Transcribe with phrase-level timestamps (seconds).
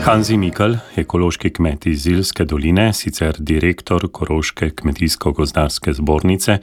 [0.00, 6.56] Hanzi Mikl, ekološki kmet iz Zilske doline, sicer direktor Koroške kmetijsko-gozdarske zbornice,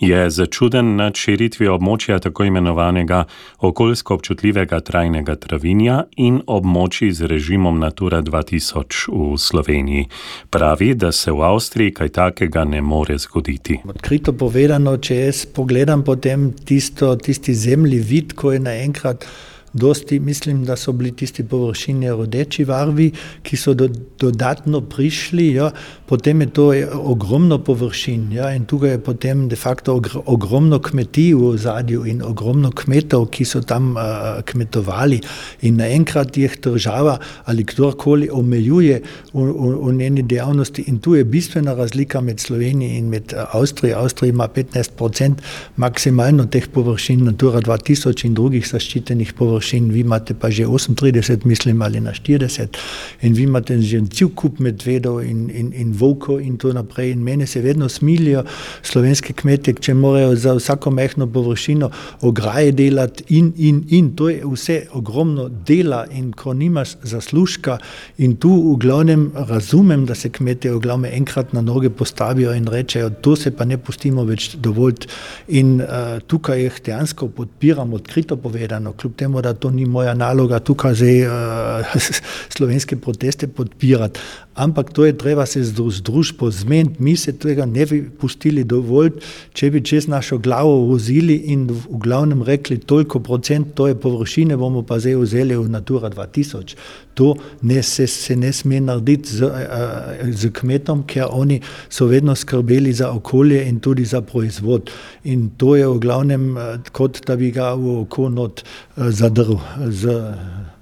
[0.00, 3.20] je začuden nad širitvijo območja tako imenovanega
[3.58, 10.08] okoljsko občutljivega trajnega travinja in območji z režimom Natura 2000 v Sloveniji.
[10.50, 13.78] Pravi, da se v Avstriji kaj takega ne more zgoditi.
[13.86, 19.28] Odkrito povedano, če jaz pogledam potem tisto, tisti zemlji vid, ko je naenkrat
[19.72, 23.88] Dosti mislim, da so bili tisti površini rdeči varvi, ki so do,
[24.18, 25.70] dodatno prišli, ja,
[26.06, 29.94] potem je to ogromno površin ja, in tukaj je potem de facto
[30.26, 35.20] ogromno kmetij v zadju in ogromno kmetov, ki so tam uh, kmetovali.
[35.62, 38.98] In naenkrat jih država ali kdorkoli omejuje
[39.32, 43.98] v, v, v njeni dejavnosti in tu je bistvena razlika med Slovenijo in med Avstrijo.
[44.02, 45.32] Avstrija ima 15%
[45.76, 51.44] maksimalno teh površin Natura 2000 in drugih zaščitenih površin površin, vi imate pa že 38,
[51.44, 52.78] mislim, ali na 40,
[53.22, 57.12] in vi imate že cel kup medvedov in, in, in volkov in tako naprej.
[57.12, 58.44] In mene se vedno smilijo
[58.82, 64.40] slovenske kmetje, če morajo za vsako mehko površino ograje delati in, in, in to je
[64.44, 67.78] vse ogromno dela in ko nimaš zaslužka
[68.18, 72.66] in tu v glavnem razumem, da se kmetje v glavnem enkrat na noge postavijo in
[72.66, 75.06] rečejo, to se pa ne pustimo več dovolj.
[75.48, 80.14] In uh, tukaj jih dejansko podpiram, odkrito povedano, kljub temu, da da to ni moja
[80.14, 82.06] naloga tukaj zdaj uh,
[82.56, 84.20] slovenske proteste podpirati.
[84.54, 89.12] Ampak to je treba se z družbo zmeniti, mi se tega ne bi pustili dovolj,
[89.54, 94.56] če bi čez našo glavo vozili in v glavnem rekli, toliko procent to je površine,
[94.60, 96.74] bomo pa zdaj vzeli v Natura 2000.
[97.14, 102.34] To ne, se, se ne sme narediti z, uh, z kmetom, ker oni so vedno
[102.36, 104.90] skrbeli za okolje in tudi za proizvod.
[105.24, 108.64] In to je v glavnem uh, kot da bi ga v oko not
[109.00, 110.06] uh, zadrl z,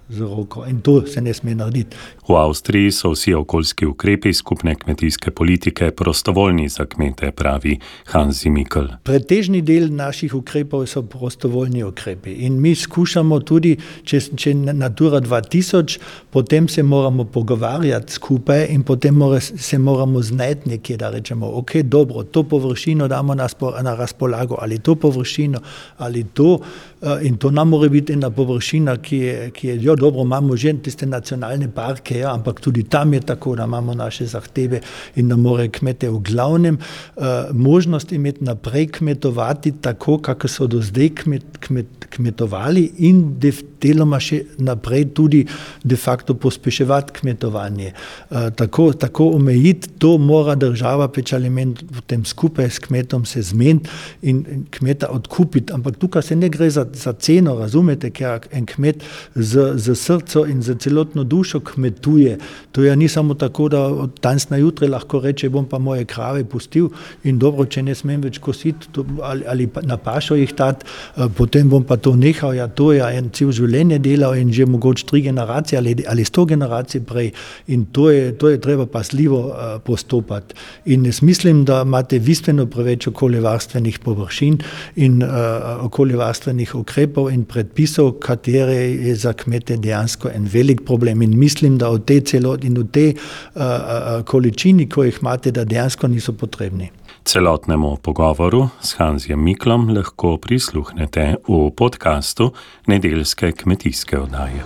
[0.09, 0.65] z roko.
[0.67, 1.97] In to se ne sme narediti.
[2.29, 8.85] V Avstriji so vsi okoljski ukrepi skupne kmetijske politike prostovoljni za kmete, pravi Hansi Mikl.
[9.05, 15.99] Pretežni del naših ukrepov so prostovoljni ukrepi in mi skušamo tudi, če, če Natura 2000,
[16.31, 21.77] potem se moramo pogovarjati skupaj in potem more, se moramo znajti nekje, da rečemo, ok,
[21.85, 23.49] dobro, to površino damo na,
[23.83, 25.61] na razpolago ali to površino
[25.99, 26.59] ali to
[27.03, 30.57] eh, in to nam mora biti ena površina, ki je, ki je jo dobro, imamo
[30.57, 34.81] že tiste nacionalne parke, ja, ampak tudi tam je tako, da imamo naše zahteve
[35.17, 40.83] in da more kmete v glavnem uh, možnost imeti naprej kmetovati tako, kako so do
[40.83, 43.53] zdaj kmet, kmet, kmetovali in de,
[43.83, 45.45] deloma še naprej tudi
[45.85, 47.93] de facto pospeševati kmetovanje.
[48.31, 53.43] Uh, tako, tako omejiti, to mora država peč ali menj potem skupaj s kmetom se
[53.43, 53.91] zmeniti
[54.23, 59.05] in, kmeta odkupiti, ampak tukaj se ne gre za, za ceno, razumete, ker en kmet
[59.35, 62.39] z, z srcem in z celotno dušo kmetuje.
[62.73, 66.05] To je ni samo tako, da od danes na jutro lahko reče, bom pa moje
[66.05, 66.89] krave pustil
[67.25, 71.69] in dobro, če ne smem več kositi ali, ali na pašo jih dati, eh, potem
[71.69, 72.55] bom pa to nehal.
[72.55, 76.45] Ja, to je en cel življenje delal in že mogoče tri generacije ali, ali sto
[76.49, 77.33] generacij prej
[77.69, 80.55] in to je, to je treba pasljivo uh, postopati.
[80.87, 84.59] In jaz mislim, da imate bistveno preveč okoljevarstvenih površin
[84.97, 88.77] in uh, okoljevarstvenih ukrepov in predpisov, katere
[89.07, 91.23] je za kmete dejansko en velik problem.
[91.23, 95.65] In mislim, da od tej celoti in v tej uh, količini, ko jih imate, da
[95.65, 96.91] dejansko niso potrebni.
[97.29, 102.53] Celotnemu pogovoru s Hansijem Miklom lahko prisluhnete v podkastu
[102.87, 104.65] Nedeljske kmetijske oddaje.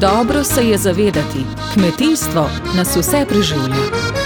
[0.00, 1.44] Dobro se je zavedati,
[1.74, 4.23] kmetijstvo nas vse preživlja.